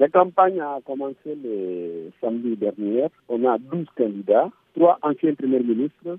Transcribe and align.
La 0.00 0.08
campagne 0.08 0.58
a 0.62 0.78
commencé 0.82 1.36
le 1.44 2.10
samedi 2.22 2.56
dernier. 2.56 3.08
On 3.28 3.44
a 3.44 3.58
12 3.58 3.84
candidats, 3.94 4.48
trois 4.74 4.98
anciens 5.02 5.34
premiers 5.34 5.60
ministres, 5.60 6.16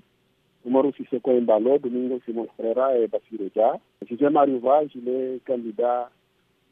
Oumarou 0.64 0.92
Sissoko 0.92 1.40
Mbalo, 1.40 1.78
Domingo 1.78 2.20
Simon 2.24 2.46
et 2.60 3.08
Bassirou 3.08 3.50
Dia. 3.52 3.80
José 4.08 4.30
Mariouva, 4.30 4.82
il 4.94 5.08
est 5.08 5.44
candidat 5.44 6.10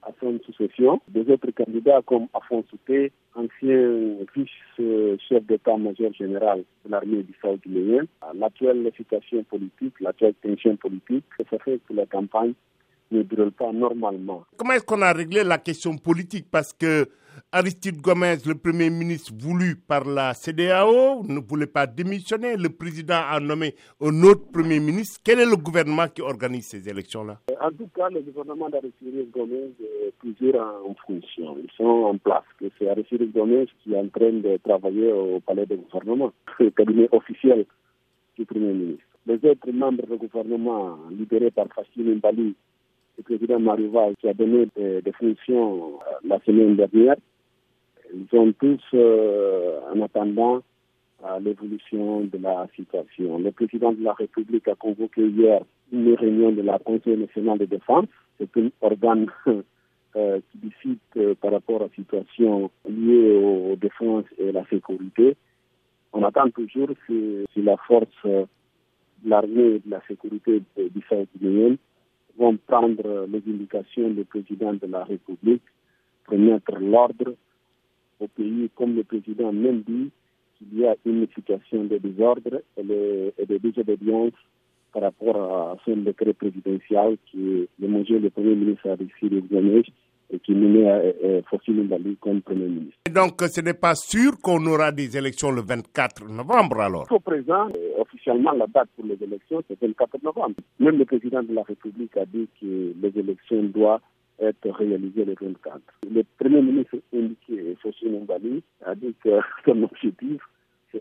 à 0.05 0.11
son 0.21 0.39
succession. 0.47 1.01
Des 1.09 1.29
autres 1.33 1.51
candidats 1.51 2.01
comme 2.07 2.29
Afon 2.33 2.63
Souté, 2.71 3.11
ancien 3.35 4.15
vice-chef 4.37 5.45
d'état-major 5.47 6.13
général 6.13 6.63
de 6.85 6.93
l'armée 6.93 7.25
du 7.25 7.35
South 7.43 7.61
guinéen. 7.67 8.05
L'actuelle 8.37 8.89
situation 8.97 9.43
politique, 9.43 9.99
l'actuelle 9.99 10.35
tension 10.35 10.77
politique, 10.77 11.25
ça 11.51 11.59
fait 11.59 11.81
que 11.89 11.93
la 11.93 12.07
campagne 12.07 12.55
ne 13.11 13.23
déroule 13.23 13.53
pas 13.53 13.73
normalement. 13.73 14.45
Comment 14.57 14.73
est-ce 14.75 14.85
qu'on 14.85 15.03
a 15.03 15.13
réglé 15.13 15.45
la 15.45 15.59
question 15.59 15.97
politique? 15.97 16.47
Parce 16.51 16.73
que 16.73 17.09
Aristide 17.53 18.01
Gomez, 18.01 18.37
le 18.47 18.55
Premier 18.55 18.91
ministre 18.91 19.33
voulu 19.37 19.75
par 19.77 20.05
la 20.05 20.35
CDAO, 20.35 21.25
ne 21.27 21.41
voulait 21.41 21.67
pas 21.67 21.87
démissionner. 21.87 22.57
Le 22.57 22.69
président 22.69 23.23
a 23.29 23.41
nommé 23.41 23.75
un 24.01 24.23
autre 24.23 24.51
Premier 24.53 24.79
ministre. 24.79 25.21
Quel 25.25 25.41
est 25.41 25.47
le 25.47 25.57
gouvernement 25.57 26.07
qui 26.09 26.23
organise 26.23 26.67
ces 26.69 26.89
élections-là? 26.89 27.39
En 27.61 27.71
tout 27.71 27.89
cas, 27.95 28.09
le 28.11 28.21
gouvernement 28.21 28.69
d'Aristide 28.69 29.31
Gomez 29.33 29.73
est 29.81 30.13
toujours 30.21 30.61
en 30.61 30.95
fonction. 31.07 31.57
Ils 31.63 31.71
sont 31.77 31.85
en 31.85 32.17
place. 32.19 32.45
C'est 32.79 32.89
Aristide 32.89 33.33
Gomez 33.33 33.67
qui 33.83 33.95
est 33.95 33.99
en 33.99 34.09
train 34.09 34.31
de 34.33 34.57
travailler 34.63 35.13
au 35.13 35.41
palais 35.41 35.67
du 35.67 35.77
gouvernement, 35.77 36.33
le 36.61 36.71
cabinet 36.71 37.09
officiel 37.13 37.67
du 38.39 38.45
Premier 38.47 38.73
ministre. 38.73 39.05
Les 39.27 39.35
autres 39.51 39.71
membres 39.73 40.07
du 40.07 40.17
gouvernement, 40.17 40.99
libérés 41.11 41.51
par 41.51 41.67
Fassine 41.75 42.15
Mbali, 42.17 42.55
le 43.21 43.37
président 43.37 43.61
Marival 43.61 44.15
qui 44.19 44.29
a 44.29 44.35
donné 44.35 44.67
des, 44.77 45.13
fonctions 45.13 45.75
euh, 46.01 46.15
la 46.25 46.41
semaine 46.41 46.75
dernière, 46.77 47.17
ils 48.15 48.27
sont 48.31 48.53
tous 48.59 48.81
euh, 48.95 49.79
en 49.95 50.01
attendant 50.01 50.61
l'évolution 51.43 52.23
de 52.23 52.39
la 52.39 52.67
situation. 52.75 53.39
Le 53.39 53.51
président 53.53 53.93
de 53.93 54.03
la 54.03 54.15
République 54.15 54.67
a 54.69 54.75
convoqué 54.75 55.21
hier 55.27 55.61
une 55.93 56.15
réunion 56.15 56.51
de 56.51 56.63
la 56.63 56.79
Conseil 56.79 57.19
national 57.19 57.59
de 57.59 57.67
défense. 57.67 58.07
C'est 58.39 58.49
un 58.57 58.71
organe 58.81 59.27
euh, 60.17 60.41
qui 60.51 60.59
décide 60.59 61.37
par 61.41 61.53
rapport 61.53 61.83
à 61.83 61.85
la 61.85 61.91
situation 61.95 62.71
liée 62.89 63.37
aux 63.37 63.77
défenses 63.77 64.25
et 64.39 64.49
à 64.49 64.53
la 64.53 64.65
sécurité. 64.71 65.37
On 66.15 66.23
attend 66.25 66.49
toujours 66.49 66.89
si, 67.07 67.45
la 67.57 67.77
force 67.77 68.09
de 68.25 68.47
l'armée 69.27 69.75
et 69.75 69.79
de 69.81 69.91
la 69.91 70.01
sécurité 70.09 70.63
du 70.79 71.03
South 71.07 71.29
vont 72.39 72.57
prendre 72.67 73.27
les 73.27 73.43
indications 73.53 74.11
du 74.11 74.25
président 74.25 74.73
de 74.75 74.87
la 74.87 75.05
République 75.05 75.63
pour 76.25 76.39
mettre 76.39 76.79
l'ordre 76.79 77.35
au 78.21 78.29
pays, 78.29 78.71
comme 78.75 78.97
le 78.97 79.05
président 79.05 79.53
même 79.53 79.83
dit 79.83 80.11
qu'il 80.57 80.79
y 80.79 80.87
a 80.87 80.95
une 81.05 81.27
situation 81.35 81.85
de 81.85 81.99
désordre 81.99 82.63
et, 82.77 82.83
de 82.83 83.57
désobéissance 83.59 84.33
par 84.93 85.03
rapport 85.03 85.37
à 85.37 85.77
son 85.85 85.97
décret 85.99 86.33
présidentiel 86.35 87.17
qui 87.27 87.63
est 87.63 87.69
le 87.79 88.19
du 88.19 88.31
Premier 88.31 88.55
ministre 88.55 88.91
Alexis 88.91 89.29
Gomes 89.29 89.77
et 89.77 89.85
qui 90.45 90.53
nommé 90.53 91.13
Fossile 91.49 91.83
Mbali 91.85 92.17
comme 92.21 92.41
Premier 92.43 92.67
ministre. 92.67 92.99
donc 93.13 93.41
ce 93.43 93.61
n'est 93.61 93.75
pas 93.75 93.95
sûr 93.95 94.33
qu'on 94.43 94.65
aura 94.67 94.93
des 94.93 95.17
élections 95.17 95.51
le 95.51 95.63
24 95.63 96.29
novembre 96.29 96.81
alors? 96.81 97.07
Au 97.11 97.19
présent, 97.21 97.69
euh, 97.69 98.01
officiellement 98.01 98.53
la 98.53 98.67
date 98.67 98.89
pour 98.97 99.05
les 99.05 99.23
élections 99.23 99.63
c'est 99.69 99.81
le 99.83 99.89
24 99.99 100.23
novembre. 100.23 100.55
Même 100.79 100.99
le 100.99 101.05
président 101.05 101.43
de 101.43 101.53
la 101.55 101.63
République 101.63 102.17
a 102.17 102.25
dit 102.27 102.49
que 102.61 102.93
les 103.01 103.19
élections 103.19 103.63
doivent 103.65 104.01
être 104.41 104.71
réalisées 104.71 105.25
le 105.25 105.35
24. 105.41 105.81
Le 106.11 106.23
Premier 106.39 106.63
ministre 106.63 106.97
indiqué, 107.15 107.77
Fossile 107.83 108.21
Mbali, 108.23 108.63
a 108.85 108.95
dit 108.95 109.15
que 109.23 109.31
son 109.65 109.83
objectif 109.83 110.41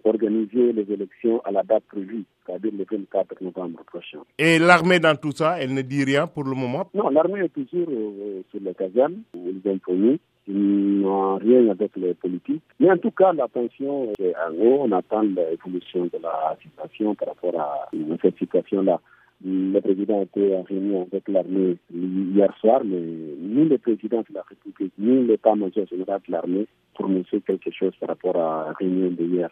organiser 0.04 0.74
les 0.74 0.92
élections 0.92 1.42
à 1.42 1.52
la 1.52 1.64
date 1.64 1.84
prévue, 1.90 2.24
c'est-à-dire 2.46 2.72
le 2.78 2.86
24 2.90 3.42
novembre 3.42 3.84
prochain. 3.86 4.20
Et 4.38 4.60
l'armée 4.60 5.00
dans 5.00 5.16
tout 5.16 5.32
ça, 5.32 5.58
elle 5.60 5.74
ne 5.74 5.82
dit 5.82 6.04
rien 6.04 6.28
pour 6.28 6.44
le 6.44 6.56
moment? 6.56 6.90
Non, 6.94 7.10
l'armée 7.10 7.42
est 7.42 7.50
toujours 7.54 7.88
euh, 7.90 8.42
sur 8.52 8.60
le 8.62 8.74
casernes, 8.74 9.22
ils 9.36 9.62
ont 9.66 9.78
promis. 9.80 10.20
Ils 10.52 11.02
n'ont 11.02 11.36
rien 11.38 11.70
avec 11.70 11.92
les 11.96 12.16
politiques. 12.16 12.64
Mais 12.80 12.90
en 12.90 12.98
tout 12.98 13.12
cas, 13.12 13.34
la 13.34 13.48
tension 13.48 14.12
est 14.20 14.34
en 14.36 14.52
haut. 14.60 14.80
On 14.82 14.92
attend 14.94 15.22
l'évolution 15.22 16.06
de 16.06 16.18
la 16.24 16.58
situation 16.64 17.14
par 17.14 17.28
rapport 17.30 17.60
à 17.60 17.90
cette 18.24 18.38
situation-là. 18.40 19.00
Le 19.46 19.80
président 19.80 20.20
a 20.20 20.24
été 20.24 20.56
en 20.56 20.64
réunion 20.64 21.08
avec 21.12 21.28
l'armée 21.30 21.78
hier 21.94 22.52
soir, 22.60 22.82
mais 22.84 23.00
ni 23.00 23.70
le 23.70 23.78
président 23.78 24.20
de 24.20 24.34
la 24.34 24.42
République, 24.42 24.92
ni 24.98 25.24
l'état-major 25.28 25.86
général 25.88 26.20
de 26.28 26.32
l'armée 26.32 26.68
prononcer 26.94 27.40
quelque 27.48 27.72
chose 27.72 27.94
par 28.00 28.10
rapport 28.10 28.36
à 28.36 28.66
la 28.68 28.74
réunion 28.74 29.12
d'hier. 29.12 29.48